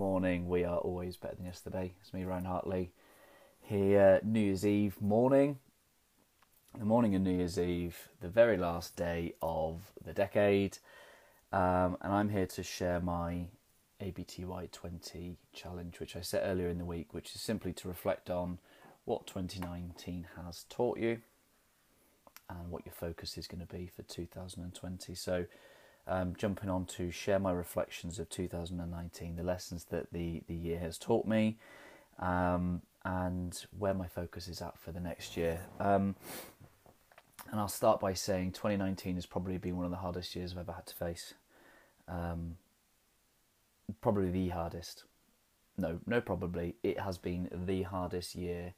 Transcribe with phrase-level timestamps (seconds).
[0.00, 0.48] morning.
[0.48, 1.92] We are always better than yesterday.
[2.00, 2.90] It's me, Ryan Hartley,
[3.60, 5.58] here New Year's Eve morning.
[6.78, 10.78] The morning of New Year's Eve, the very last day of the decade,
[11.52, 13.48] um, and I'm here to share my
[14.00, 18.30] ABTY 20 challenge, which I set earlier in the week, which is simply to reflect
[18.30, 18.58] on
[19.04, 21.20] what 2019 has taught you
[22.48, 25.14] and what your focus is going to be for 2020.
[25.14, 25.44] So,
[26.10, 30.80] um, jumping on to share my reflections of 2019, the lessons that the, the year
[30.80, 31.56] has taught me,
[32.18, 35.60] um, and where my focus is at for the next year.
[35.78, 36.16] Um,
[37.50, 40.58] and I'll start by saying 2019 has probably been one of the hardest years I've
[40.58, 41.34] ever had to face.
[42.08, 42.56] Um,
[44.00, 45.04] probably the hardest.
[45.78, 46.74] No, no, probably.
[46.82, 48.74] It has been the hardest year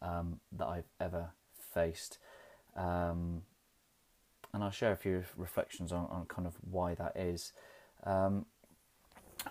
[0.00, 1.30] um, that I've ever
[1.74, 2.18] faced.
[2.74, 3.42] Um,
[4.52, 7.52] and I'll share a few reflections on, on kind of why that is.
[8.04, 8.46] Um,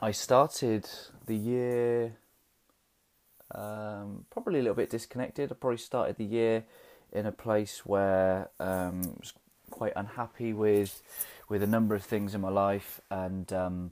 [0.01, 0.89] I started
[1.25, 2.17] the year
[3.53, 5.51] um, probably a little bit disconnected.
[5.51, 6.63] I probably started the year
[7.11, 9.33] in a place where um, I was
[9.69, 11.01] quite unhappy with
[11.47, 13.91] with a number of things in my life, and um,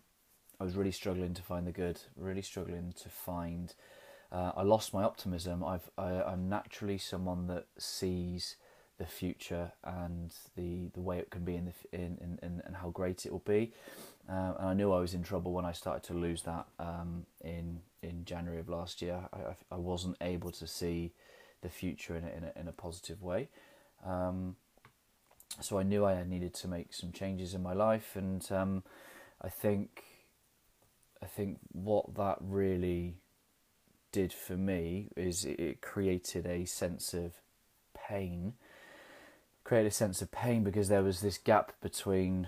[0.59, 1.99] I was really struggling to find the good.
[2.15, 3.73] Really struggling to find.
[4.31, 5.63] Uh, I lost my optimism.
[5.63, 8.57] I've I, I'm naturally someone that sees
[8.97, 12.75] the future and the the way it can be in the in, in, in and
[12.75, 13.71] how great it will be.
[14.29, 17.25] Uh, and I knew I was in trouble when I started to lose that um,
[17.43, 19.19] in in January of last year.
[19.33, 21.13] I, I wasn't able to see
[21.61, 23.49] the future in a, in a, in a positive way.
[24.05, 24.55] Um,
[25.61, 28.83] so I knew I needed to make some changes in my life, and um,
[29.41, 30.03] I think
[31.21, 33.15] I think what that really
[34.11, 37.33] did for me is it created a sense of
[37.93, 38.53] pain
[39.67, 42.47] create a sense of pain because there was this gap between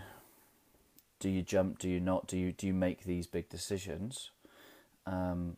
[1.20, 4.32] do you jump, do you not, do you do you make these big decisions,
[5.06, 5.58] um,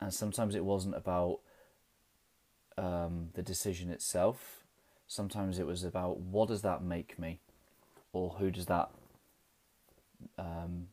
[0.00, 1.40] and sometimes it wasn't about
[2.78, 4.62] um, the decision itself.
[5.06, 7.40] Sometimes it was about what does that make me,
[8.14, 8.88] or who does that
[10.38, 10.88] um,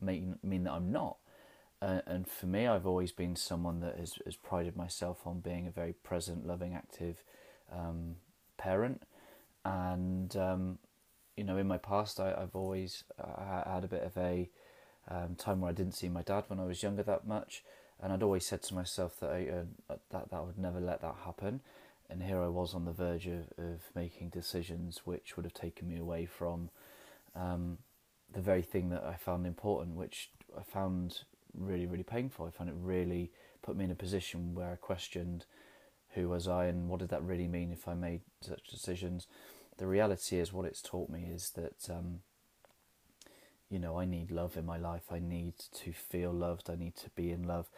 [0.00, 1.18] mean that I'm not.
[1.82, 5.66] Uh, and for me, I've always been someone that has, has prided myself on being
[5.66, 7.22] a very present, loving, active
[7.72, 8.16] um,
[8.56, 9.02] parent.
[9.64, 10.78] And um,
[11.36, 14.48] you know, in my past, I, have always uh, had a bit of a
[15.08, 17.62] um, time where I didn't see my dad when I was younger that much,
[18.02, 21.16] and I'd always said to myself that I, uh, that that would never let that
[21.24, 21.60] happen.
[22.08, 25.88] And here I was on the verge of, of making decisions which would have taken
[25.88, 26.70] me away from
[27.34, 27.78] um,
[28.32, 31.22] the very thing that I found important, which I found
[31.56, 32.46] really, really painful.
[32.46, 33.30] I found it really
[33.62, 35.44] put me in a position where I questioned
[36.14, 39.26] who was I and what did that really mean if I made such decisions.
[39.78, 42.20] The reality is, what it's taught me is that, um,
[43.68, 45.12] you know, I need love in my life.
[45.12, 46.70] I need to feel loved.
[46.70, 47.68] I need to be in love.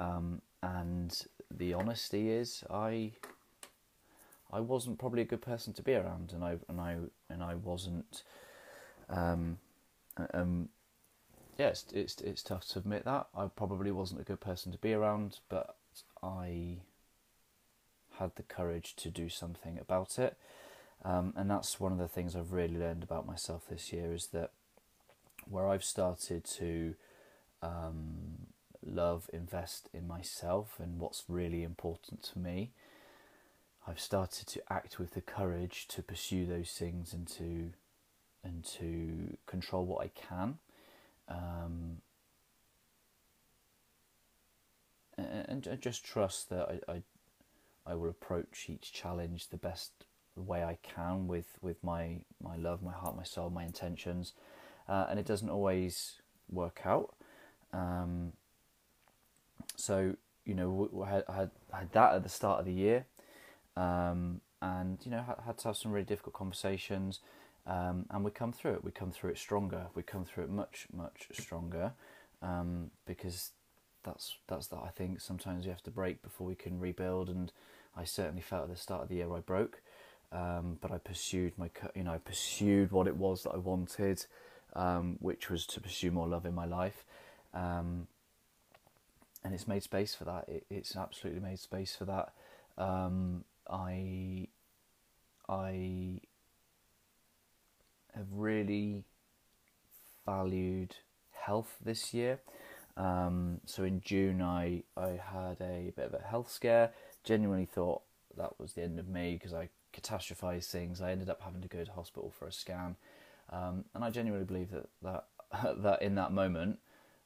[0.00, 1.14] Um, and
[1.50, 3.12] the honesty is, I,
[4.50, 6.96] I wasn't probably a good person to be around, and I and I
[7.28, 8.22] and I wasn't.
[9.08, 9.58] Um,
[10.32, 10.68] um,
[11.62, 14.78] yeah, it's, it's it's tough to admit that I probably wasn't a good person to
[14.78, 15.76] be around, but
[16.20, 16.78] I
[18.18, 20.36] had the courage to do something about it,
[21.04, 24.28] um, and that's one of the things I've really learned about myself this year is
[24.28, 24.50] that
[25.48, 26.96] where I've started to
[27.62, 28.48] um,
[28.84, 32.72] love, invest in myself and what's really important to me.
[33.86, 37.70] I've started to act with the courage to pursue those things and to
[38.42, 40.58] and to control what I can
[41.28, 41.98] um,
[45.16, 47.02] and, and, just trust that I, I,
[47.86, 49.92] I will approach each challenge the best
[50.36, 54.32] way I can with, with my, my love, my heart, my soul, my intentions.
[54.88, 57.14] Uh, and it doesn't always work out.
[57.72, 58.32] Um,
[59.76, 63.06] so, you know, I had, had, had that at the start of the year.
[63.76, 67.20] Um, and, you know, had, had to have some really difficult conversations.
[67.66, 68.84] Um, and we come through it.
[68.84, 69.86] We come through it stronger.
[69.94, 71.92] We come through it much, much stronger,
[72.42, 73.52] um, because
[74.02, 74.80] that's that's that.
[74.84, 77.28] I think sometimes we have to break before we can rebuild.
[77.28, 77.52] And
[77.96, 79.80] I certainly felt at the start of the year I broke,
[80.32, 84.24] um, but I pursued my, you know, I pursued what it was that I wanted,
[84.74, 87.04] um, which was to pursue more love in my life,
[87.54, 88.08] um,
[89.44, 90.48] and it's made space for that.
[90.48, 92.32] It, it's absolutely made space for that.
[92.78, 94.48] Um, I,
[95.48, 96.20] I
[98.14, 99.04] have really
[100.26, 100.96] valued
[101.32, 102.40] health this year.
[102.96, 106.90] Um, so in June, I, I had a bit of a health scare.
[107.24, 108.02] Genuinely thought
[108.36, 111.00] that was the end of me because I catastrophized things.
[111.00, 112.96] I ended up having to go to hospital for a scan,
[113.50, 115.26] um, and I genuinely believe that that
[115.82, 116.78] that in that moment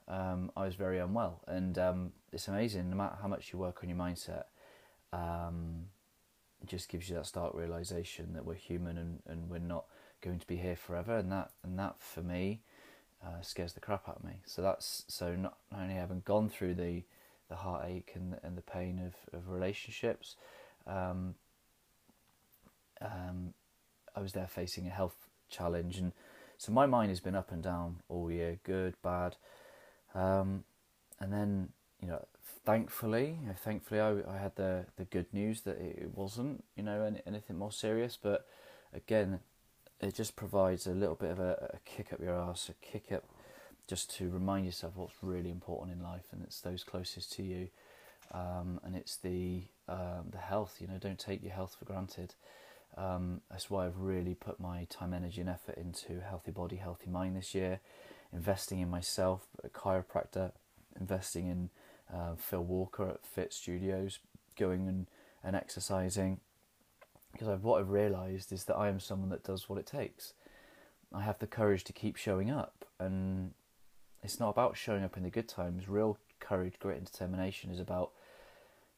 [0.09, 2.91] um, I was very unwell, and um, it's amazing.
[2.91, 4.45] No matter how much you work on your mindset,
[5.13, 5.87] um,
[6.67, 9.85] just gives you that stark realization that we're human and, and we're not
[10.27, 12.61] going to be here forever, and that and that for me
[13.25, 14.41] uh, scares the crap out of me.
[14.45, 17.05] So that's so not, only having gone through the
[17.49, 20.37] the heartache and and the pain of of relationships.
[20.87, 21.35] Um,
[23.01, 23.55] um,
[24.15, 25.17] I was there facing a health
[25.49, 26.13] challenge, and
[26.59, 29.37] so my mind has been up and down all year, good, bad,
[30.15, 30.65] um,
[31.21, 31.69] and then
[32.01, 32.25] you know,
[32.65, 37.21] thankfully, thankfully, I, I had the the good news that it wasn't, you know, any,
[37.27, 38.19] anything more serious.
[38.21, 38.47] But
[38.93, 39.41] again,
[40.01, 43.13] it just provides a little bit of a, a kick up your ass, a kick
[43.13, 43.25] up,
[43.87, 47.69] just to remind yourself what's really important in life, and it's those closest to you,
[48.33, 50.79] um, and it's the um, the health.
[50.81, 52.35] You know, don't take your health for granted.
[52.97, 57.11] Um, that's why I've really put my time, energy, and effort into healthy body, healthy
[57.11, 57.81] mind this year.
[58.33, 60.53] Investing in myself, a chiropractor,
[60.99, 61.71] investing in
[62.13, 64.19] uh, Phil Walker at Fit Studios,
[64.59, 65.07] going and,
[65.45, 66.41] and exercising.
[67.33, 70.33] Because I've, what I've realised is that I am someone that does what it takes.
[71.13, 73.53] I have the courage to keep showing up, and
[74.23, 75.89] it's not about showing up in the good times.
[75.89, 78.13] Real courage, grit, and determination is about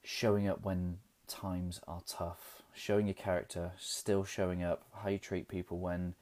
[0.03, 5.49] showing up when times are tough showing your character, still showing up, how you treat
[5.49, 6.15] people when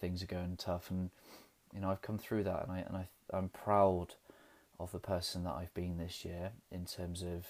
[0.00, 1.10] things are going tough, and
[1.74, 4.14] you know I've come through that, and I and I I'm proud
[4.78, 7.46] of the person that I've been this year in terms of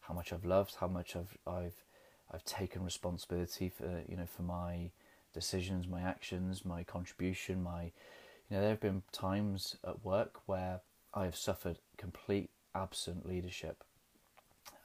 [0.00, 1.84] how much I've loved, how much I've I've
[2.32, 4.90] I've taken responsibility for you know for my
[5.34, 10.80] decisions, my actions, my contribution, my you know there have been times at work where
[11.14, 13.84] I've suffered complete absent leadership.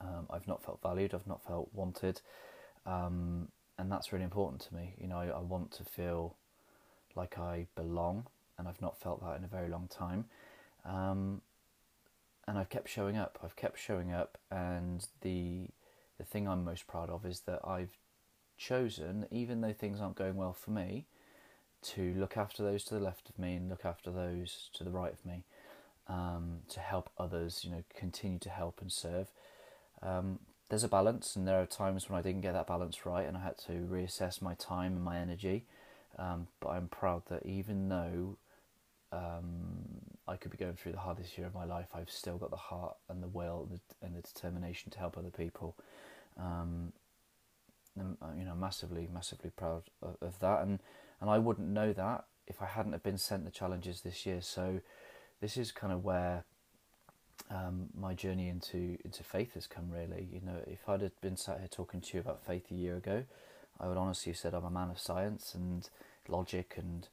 [0.00, 1.14] Um, I've not felt valued.
[1.14, 2.20] I've not felt wanted
[2.88, 3.48] um,
[3.78, 4.94] and that's really important to me.
[4.98, 6.36] You know, I, I, want to feel
[7.14, 10.24] like I belong, and I've not felt that in a very long time.
[10.84, 11.42] Um,
[12.46, 13.38] and I've kept showing up.
[13.44, 15.66] I've kept showing up, and the
[16.18, 17.96] the thing I'm most proud of is that I've
[18.56, 21.06] chosen, even though things aren't going well for me,
[21.80, 24.90] to look after those to the left of me and look after those to the
[24.90, 25.44] right of me,
[26.08, 27.64] um, to help others.
[27.64, 29.28] You know, continue to help and serve.
[30.02, 33.26] Um, there's a balance, and there are times when I didn't get that balance right,
[33.26, 35.64] and I had to reassess my time and my energy.
[36.18, 38.36] Um, but I'm proud that even though
[39.12, 39.48] um,
[40.26, 42.56] I could be going through the hardest year of my life, I've still got the
[42.56, 45.76] heart and the will and the, and the determination to help other people.
[46.38, 46.92] Um,
[47.98, 50.78] and, uh, you know, massively, massively proud of, of, that, and
[51.20, 54.40] and I wouldn't know that if I hadn't have been sent the challenges this year.
[54.40, 54.80] So,
[55.40, 56.44] this is kind of where
[57.50, 59.90] um, my journey into into faith has come.
[59.90, 62.74] Really, you know, if I'd have been sat here talking to you about faith a
[62.74, 63.24] year ago,
[63.80, 65.88] I would honestly have said I'm a man of science and
[66.28, 67.08] logic, and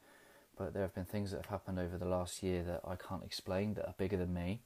[0.57, 3.23] but there have been things that have happened over the last year that I can't
[3.23, 4.61] explain that are bigger than me.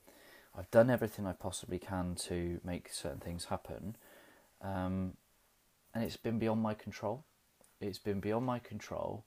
[0.58, 3.96] I've done everything I possibly can to make certain things happen,
[4.62, 5.14] um,
[5.94, 7.24] and it's been beyond my control.
[7.80, 9.24] It's been beyond my control,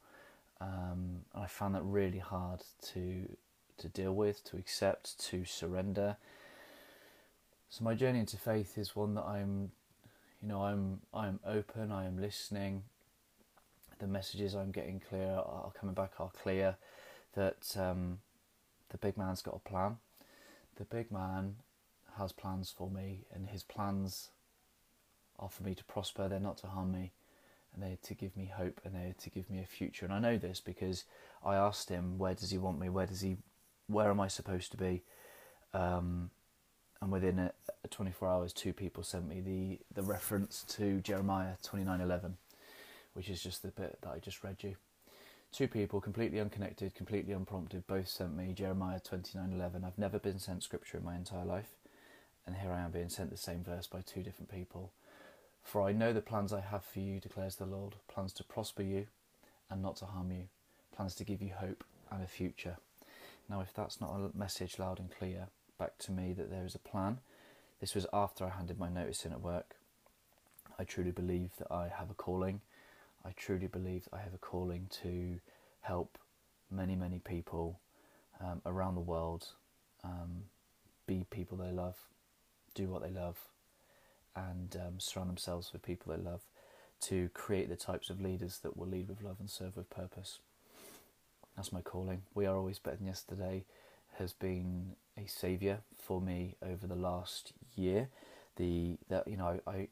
[0.60, 2.62] um, and I found that really hard
[2.92, 3.36] to
[3.78, 6.16] to deal with, to accept, to surrender.
[7.70, 9.72] So my journey into faith is one that I'm,
[10.42, 11.90] you know, I'm I'm open.
[11.90, 12.82] I am listening.
[14.02, 16.74] The messages I'm getting clear are coming back are clear.
[17.34, 18.18] That um,
[18.90, 19.98] the big man's got a plan.
[20.74, 21.54] The big man
[22.18, 24.30] has plans for me, and his plans
[25.38, 26.28] are for me to prosper.
[26.28, 27.12] They're not to harm me,
[27.72, 30.04] and they're to give me hope, and they're to give me a future.
[30.04, 31.04] And I know this because
[31.44, 32.88] I asked him, "Where does he want me?
[32.88, 33.36] Where does he
[33.86, 35.04] where am I supposed to be?
[35.72, 36.30] Um,
[37.00, 37.52] and within a,
[37.84, 42.32] a 24 hours, two people sent me the, the reference to Jeremiah 29:11,
[43.14, 44.76] which is just the bit that I just read you.
[45.52, 49.84] Two people, completely unconnected, completely unprompted, both sent me Jeremiah 29:11.
[49.84, 51.76] I've never been sent scripture in my entire life,
[52.46, 54.92] and here I am being sent the same verse by two different people.
[55.62, 58.82] For I know the plans I have for you, declares the Lord plans to prosper
[58.82, 59.06] you
[59.70, 60.48] and not to harm you,
[60.94, 62.78] plans to give you hope and a future.
[63.48, 66.74] Now, if that's not a message loud and clear back to me that there is
[66.74, 67.18] a plan,
[67.80, 69.76] this was after I handed my notice in at work.
[70.78, 72.60] I truly believe that I have a calling.
[73.24, 75.40] I truly believe I have a calling to
[75.80, 76.18] help
[76.70, 77.80] many, many people
[78.40, 79.48] um, around the world
[80.04, 80.44] um,
[81.06, 81.96] be people they love,
[82.74, 83.36] do what they love,
[84.34, 86.42] and um, surround themselves with people they love
[87.02, 90.38] to create the types of leaders that will lead with love and serve with purpose.
[91.56, 92.22] That's my calling.
[92.34, 93.64] We are always better than yesterday
[94.18, 98.08] has been a saviour for me over the last year.
[98.56, 99.88] The that you know I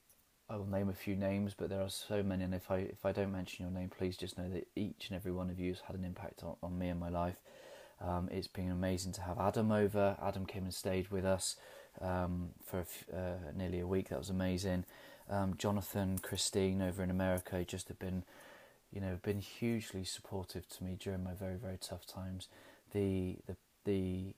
[0.51, 3.07] I will name a few names, but there are so many, and if I if
[3.07, 5.71] I don't mention your name, please just know that each and every one of you
[5.71, 7.37] has had an impact on, on me and my life.
[8.01, 10.17] Um, it's been amazing to have Adam over.
[10.21, 11.55] Adam came and stayed with us
[12.01, 14.09] um, for uh, nearly a week.
[14.09, 14.87] That was amazing.
[15.29, 18.25] Um, Jonathan, Christine over in America just have been,
[18.93, 22.49] you know, been hugely supportive to me during my very very tough times.
[22.93, 24.35] The the the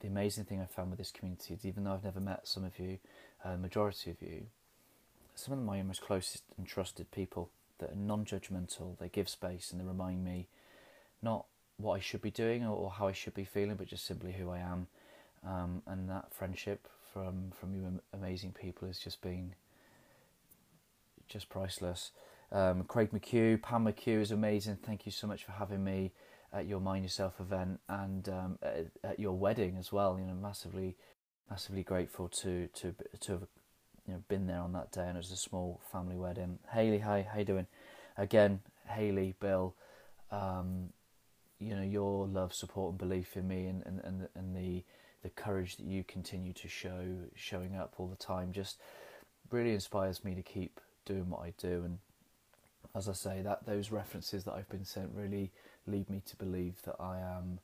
[0.00, 2.64] the amazing thing I found with this community is even though I've never met some
[2.64, 3.00] of you,
[3.44, 4.46] uh, majority of you,
[5.34, 8.98] some of my most closest and trusted people that are non-judgmental.
[8.98, 10.48] They give space and they remind me
[11.22, 11.46] not
[11.76, 14.32] what I should be doing or, or how I should be feeling, but just simply
[14.32, 14.86] who I am.
[15.46, 19.54] Um, and that friendship from from you amazing people has just been
[21.28, 22.12] just priceless.
[22.52, 24.76] Um, Craig McHugh, Pam McHugh is amazing.
[24.76, 26.12] Thank you so much for having me
[26.52, 30.18] at your Mind Yourself event and um, at, at, your wedding as well.
[30.18, 30.96] You know, massively,
[31.50, 33.46] massively grateful to to to have
[34.06, 36.58] you know been there on that day, and it was a small family wedding.
[36.72, 37.66] Haley, hi, how you doing?
[38.16, 39.74] Again, Haley, Bill,
[40.30, 40.90] um,
[41.58, 44.84] you know your love, support, and belief in me, and and and, and the
[45.22, 47.04] the courage that you continue to show,
[47.36, 48.78] showing up all the time, just
[49.50, 51.82] really inspires me to keep doing what I do.
[51.84, 51.98] And
[52.94, 55.52] as I say, that those references that I've been sent really
[55.86, 57.60] lead me to believe that I am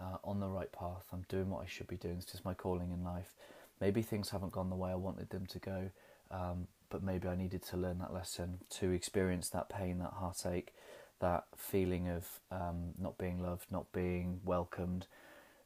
[0.00, 1.04] uh, on the right path.
[1.12, 2.16] I'm doing what I should be doing.
[2.16, 3.34] It's just my calling in life.
[3.80, 5.90] Maybe things haven't gone the way I wanted them to go,
[6.30, 10.74] um, but maybe I needed to learn that lesson to experience that pain, that heartache,
[11.20, 15.06] that feeling of um, not being loved, not being welcomed,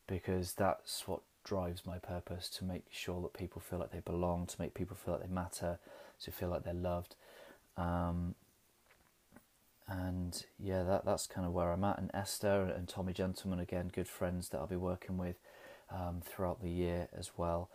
[0.07, 4.47] because that's what drives my purpose to make sure that people feel like they belong,
[4.47, 5.79] to make people feel like they matter,
[6.23, 7.17] to feel like they're loved.
[7.77, 8.35] Um,
[9.89, 11.99] and yeah, that that's kind of where I'm at.
[11.99, 15.37] And Esther and Tommy Gentleman again, good friends that I'll be working with
[15.91, 17.69] um, throughout the year as well.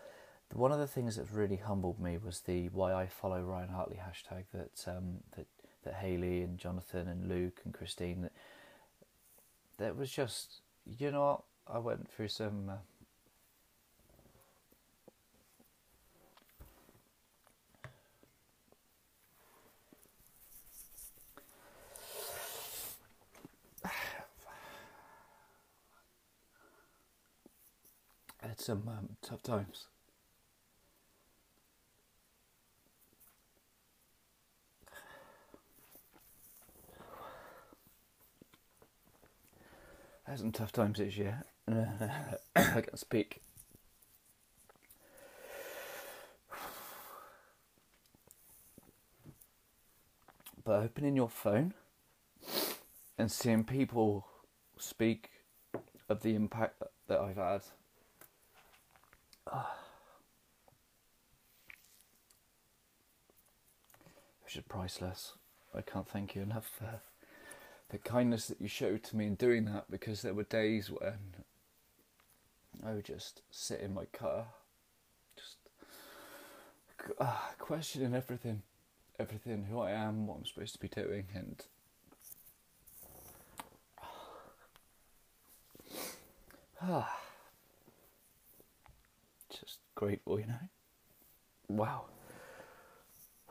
[0.53, 3.97] One of the things that's really humbled me was the why I follow Ryan Hartley
[3.97, 5.45] hashtag that um, that
[5.83, 8.31] that Haley and Jonathan and Luke and Christine that
[9.77, 12.69] that was just you know I went through some.
[12.69, 12.77] Uh,
[28.41, 29.87] had some um, tough times.
[40.37, 41.43] Had some tough times this year.
[41.69, 41.85] Uh,
[42.55, 43.41] I can't speak.
[50.63, 51.73] But opening your phone
[53.17, 54.27] and seeing people
[54.77, 55.29] speak
[56.07, 57.63] of the impact that I've had
[64.43, 65.33] which is priceless.
[65.73, 67.01] I can't thank you enough for
[67.89, 71.13] the kindness that you showed to me in doing that because there were days when
[72.85, 74.47] I would just sit in my car,
[75.35, 75.57] just
[77.19, 78.61] uh, questioning everything,
[79.19, 81.63] everything, who I am, what I'm supposed to be doing, and
[86.81, 87.17] ah
[89.97, 90.59] grateful, you know.
[91.67, 92.05] Wow.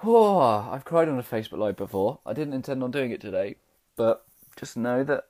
[0.04, 0.38] Oh,
[0.70, 2.20] I've cried on a Facebook Live before.
[2.24, 3.56] I didn't intend on doing it today,
[3.96, 4.24] but
[4.56, 5.24] just know that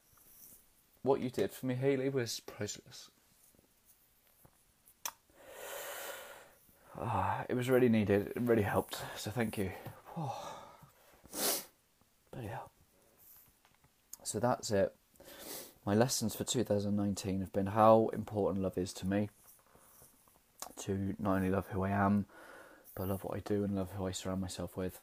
[1.02, 3.11] what you did for me, Haley, was priceless.
[6.99, 8.32] Oh, it was really needed.
[8.35, 8.99] It really helped.
[9.16, 9.70] So thank you.
[10.16, 10.54] Oh.
[12.32, 12.70] Bloody hell.
[14.23, 14.94] So that's it.
[15.85, 19.28] My lessons for 2019 have been how important love is to me
[20.78, 22.26] to not only love who I am,
[22.94, 25.00] but love what I do and love who I surround myself with.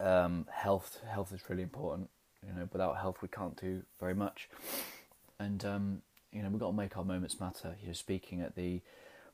[0.00, 2.08] Um, health, health is really important.
[2.46, 4.48] You know, without health, we can't do very much.
[5.38, 7.76] And um, you know, we've got to make our moments matter.
[7.80, 8.80] You know, speaking at the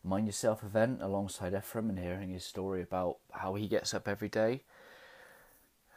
[0.05, 4.29] Mind Yourself event alongside Ephraim and hearing his story about how he gets up every
[4.29, 4.63] day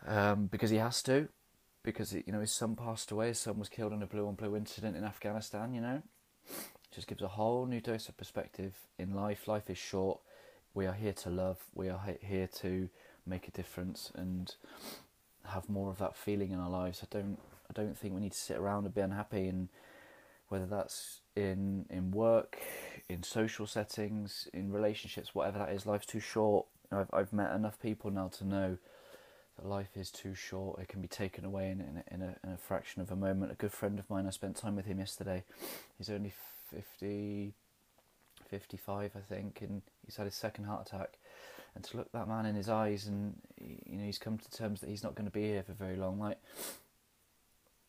[0.08, 1.28] um, because he has to,
[1.84, 3.30] because you know his son passed away.
[3.30, 5.74] His son was killed in a blue on blue incident in Afghanistan.
[5.74, 6.02] You know,
[6.94, 9.48] just gives a whole new dose of perspective in life.
[9.48, 10.20] Life is short.
[10.74, 11.58] We are here to love.
[11.74, 12.90] We are here to
[13.26, 14.56] make a difference and
[15.46, 17.02] have more of that feeling in our lives.
[17.04, 17.38] I don't.
[17.70, 19.48] I don't think we need to sit around and be unhappy.
[19.48, 19.70] And
[20.50, 22.58] whether that's in in work,
[23.10, 26.66] in social settings, in relationships, whatever that is, life's too short.
[26.92, 28.78] I've I've met enough people now to know
[29.58, 30.80] that life is too short.
[30.82, 33.16] It can be taken away in in a, in a, in a fraction of a
[33.16, 33.52] moment.
[33.52, 35.44] A good friend of mine, I spent time with him yesterday.
[35.98, 36.34] He's only
[36.72, 37.54] 50,
[38.52, 41.18] 55, I think, and he's had his second heart attack.
[41.74, 44.82] And to look that man in his eyes, and you know, he's come to terms
[44.82, 46.20] that he's not going to be here for very long.
[46.20, 46.38] Like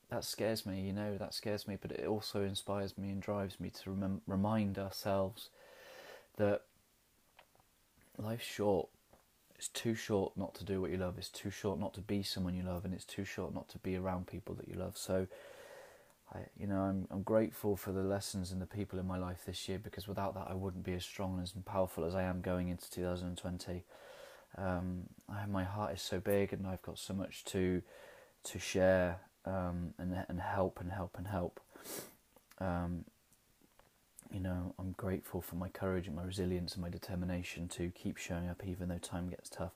[0.09, 3.59] that scares me, you know, that scares me, but it also inspires me and drives
[3.59, 5.49] me to rem- remind ourselves
[6.37, 6.62] that
[8.19, 8.88] life's short.
[9.57, 11.19] It's too short not to do what you love.
[11.19, 13.78] It's too short not to be someone you love, and it's too short not to
[13.78, 14.97] be around people that you love.
[14.97, 15.26] So,
[16.33, 19.43] I, you know, I'm I'm grateful for the lessons and the people in my life
[19.47, 22.23] this year because without that, I wouldn't be as strong and as powerful as I
[22.23, 23.85] am going into 2020.
[24.59, 27.83] Um, I, my heart is so big, and I've got so much to
[28.45, 31.61] to share um, and and help and help and help.
[32.59, 33.05] Um,
[34.33, 38.17] you know, I'm grateful for my courage and my resilience and my determination to keep
[38.17, 39.73] showing up even though time gets tough.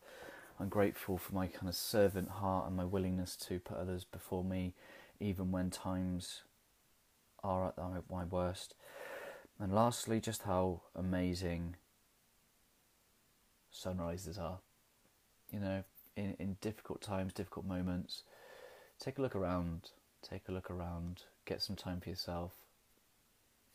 [0.58, 4.42] I'm grateful for my kind of servant heart and my willingness to put others before
[4.42, 4.72] me,
[5.20, 6.42] even when times
[7.42, 8.74] are at my worst.
[9.58, 11.76] And lastly, just how amazing
[13.70, 14.58] sunrises are.
[15.50, 15.84] You know,
[16.16, 18.22] in, in difficult times, difficult moments,
[18.98, 19.90] take a look around,
[20.22, 22.52] take a look around, get some time for yourself,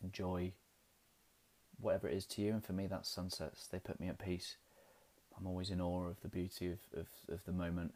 [0.04, 0.52] enjoy
[1.80, 2.52] whatever it is to you.
[2.52, 3.68] And for me, that's sunsets.
[3.68, 4.58] They put me at peace.
[5.38, 7.94] I'm always in awe of the beauty of, of, of the moment.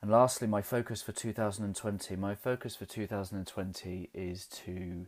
[0.00, 2.14] And lastly, my focus for 2020.
[2.16, 5.06] My focus for 2020 is to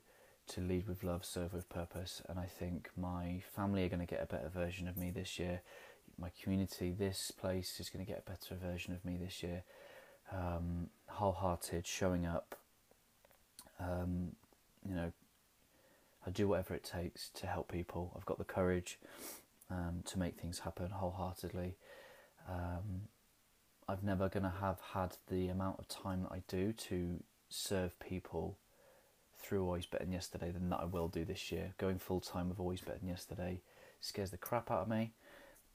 [0.49, 2.23] to lead with love, serve with purpose.
[2.29, 5.39] And I think my family are going to get a better version of me this
[5.39, 5.63] year.
[6.19, 9.63] My community, this place is going to get a better version of me this year.
[10.33, 12.57] Um, wholehearted, showing up.
[13.79, 14.33] Um,
[14.89, 15.13] you know,
[16.27, 18.13] I do whatever it takes to help people.
[18.17, 18.99] I've got the courage
[19.71, 21.77] um, to make things happen wholeheartedly.
[22.49, 23.03] Um,
[23.91, 27.99] I'm never going to have had the amount of time that I do to serve
[27.99, 28.57] people
[29.37, 31.75] through Always Better Than Yesterday than that I will do this year.
[31.77, 33.63] Going full time with Always Better Than Yesterday
[34.01, 35.13] scares the crap out of me.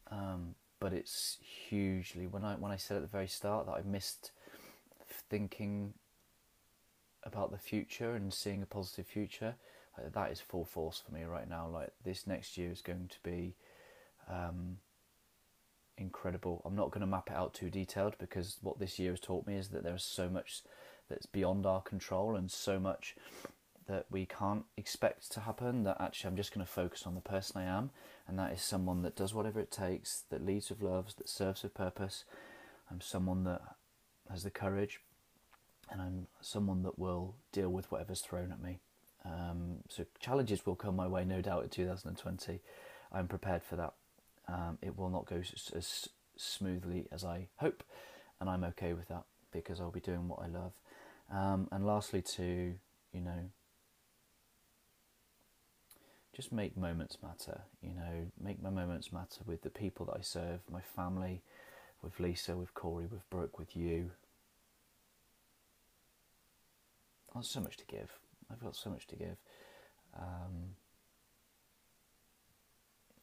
[0.10, 3.82] Um, but it's hugely when I when I said at the very start that I
[3.82, 4.32] missed
[5.30, 5.94] thinking
[7.24, 9.56] about the future and seeing a positive future
[10.14, 11.68] that is full force for me right now.
[11.68, 13.56] Like this next year is going to be
[14.30, 14.78] um,
[15.98, 16.62] incredible.
[16.66, 19.48] I'm not going to map it out too detailed because what this year has taught
[19.48, 20.62] me is that there is so much
[21.10, 23.16] that's beyond our control and so much
[23.88, 27.22] that we can't expect to happen that actually I'm just going to focus on the
[27.22, 27.92] person I am
[28.28, 31.62] and that is someone that does whatever it takes that leads with love that serves
[31.62, 32.26] with purpose
[32.90, 33.62] I'm someone that
[34.32, 35.02] has the courage
[35.92, 38.80] and I'm someone that will deal with whatever's thrown at me
[39.26, 42.62] um, so challenges will come my way, no doubt, in 2020.
[43.12, 43.94] I'm prepared for that.
[44.48, 45.42] Um, it will not go
[45.76, 47.82] as, smoothly as I hope,
[48.40, 50.74] and I'm okay with that because I'll be doing what I love.
[51.32, 52.76] Um, and lastly, to
[53.16, 53.50] you know,
[56.36, 57.62] just make moments matter.
[57.82, 61.42] You know, make my moments matter with the people that I serve, my family,
[62.02, 64.12] with Lisa, with Corey, with Brooke, with you.
[67.34, 68.12] There's so much to give.
[68.52, 69.38] I've got so much to give.
[70.18, 70.76] Um,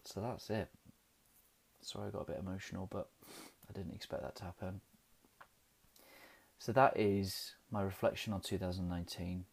[0.05, 0.69] so that's it.
[1.83, 3.09] Sorry I got a bit emotional, but
[3.69, 4.81] I didn't expect that to happen.
[6.59, 9.45] So that is my reflection on 2019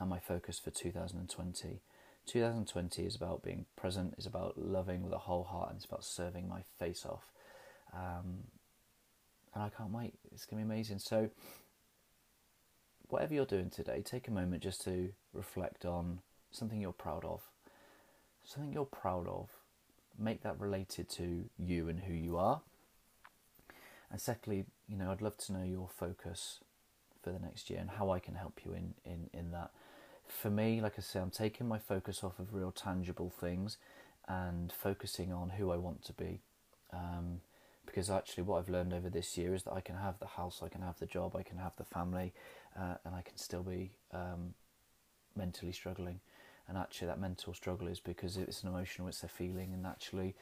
[0.00, 1.80] and my focus for 2020.
[2.26, 6.04] 2020 is about being present, is about loving with a whole heart, and it's about
[6.04, 7.24] serving my face off.
[7.92, 8.44] Um,
[9.54, 10.14] and I can't wait.
[10.32, 10.98] It's going to be amazing.
[10.98, 11.30] So
[13.08, 17.42] whatever you're doing today, take a moment just to reflect on something you're proud of.
[18.44, 19.50] Something you're proud of.
[20.18, 22.60] Make that related to you and who you are.
[24.10, 26.60] And secondly, you know, I'd love to know your focus
[27.22, 29.70] for the next year and how I can help you in, in, in that.
[30.26, 33.76] For me, like I say, I'm taking my focus off of real tangible things
[34.26, 36.40] and focusing on who I want to be.
[36.92, 37.40] Um,
[37.86, 40.60] because actually, what I've learned over this year is that I can have the house,
[40.62, 42.34] I can have the job, I can have the family,
[42.78, 44.52] uh, and I can still be um,
[45.34, 46.20] mentally struggling.
[46.68, 50.34] And actually, that mental struggle is because it's an emotional, it's a feeling, and actually,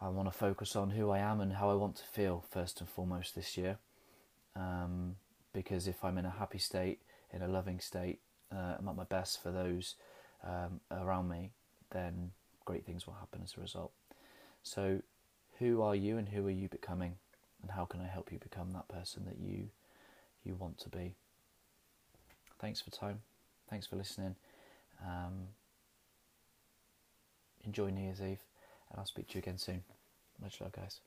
[0.00, 2.80] I want to focus on who I am and how I want to feel first
[2.80, 3.78] and foremost this year.
[4.56, 5.16] Um,
[5.52, 7.00] because if I'm in a happy state,
[7.32, 8.20] in a loving state,
[8.52, 9.96] uh, I'm at my best for those
[10.42, 11.50] um, around me,
[11.90, 12.32] then
[12.64, 13.92] great things will happen as a result.
[14.62, 15.00] So,
[15.58, 17.16] who are you and who are you becoming?
[17.62, 19.68] And how can I help you become that person that you
[20.44, 21.14] you want to be?
[22.58, 23.20] Thanks for time.
[23.70, 24.36] Thanks for listening.
[25.02, 25.48] Um,
[27.64, 28.42] enjoy New Year's Eve,
[28.90, 29.82] and I'll speak to you again soon.
[30.40, 31.00] Much love, guys.